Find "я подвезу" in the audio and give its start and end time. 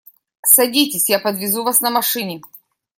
1.11-1.63